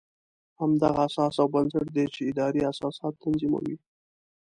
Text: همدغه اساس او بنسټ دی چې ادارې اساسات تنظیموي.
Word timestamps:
همدغه 0.59 0.99
اساس 1.07 1.35
او 1.41 1.47
بنسټ 1.53 1.87
دی 1.95 2.05
چې 2.15 2.21
ادارې 2.31 2.61
اساسات 2.71 3.13
تنظیموي. 3.23 3.75